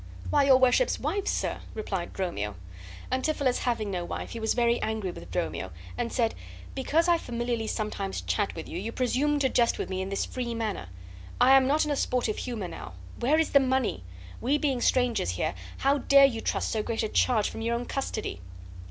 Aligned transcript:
"Why, 0.31 0.45
your 0.45 0.57
worship's 0.57 0.99
wife, 0.99 1.27
sir!" 1.27 1.59
replied 1.75 2.11
Dromio. 2.11 2.55
Antipholus 3.11 3.59
having 3.59 3.91
no 3.91 4.03
wife, 4.03 4.31
he 4.31 4.39
was 4.39 4.55
very 4.55 4.81
angry 4.81 5.11
with 5.11 5.29
Dromio, 5.29 5.69
and 5.95 6.11
said: 6.11 6.33
"Because 6.73 7.07
I 7.07 7.19
familiarly 7.19 7.67
sometimes 7.67 8.21
chat 8.21 8.55
with 8.55 8.67
you, 8.67 8.79
you 8.79 8.91
presume 8.91 9.37
to 9.37 9.47
jest 9.47 9.77
with 9.77 9.91
me 9.91 10.01
in 10.01 10.09
this 10.09 10.25
free 10.25 10.55
manner. 10.55 10.89
I 11.39 11.51
am 11.55 11.67
not 11.67 11.85
in 11.85 11.91
a 11.91 11.95
sportive 11.95 12.37
humor 12.37 12.67
now. 12.67 12.93
Where 13.19 13.37
is 13.37 13.51
the 13.51 13.59
money? 13.59 14.03
We 14.41 14.57
being 14.57 14.81
strangers 14.81 15.29
here, 15.29 15.53
how 15.77 15.99
dare 15.99 16.25
you 16.25 16.41
trust 16.41 16.71
so 16.71 16.81
great 16.81 17.03
a 17.03 17.07
charge 17.07 17.51
from 17.51 17.61
your 17.61 17.75
own 17.75 17.85
custody?" 17.85 18.41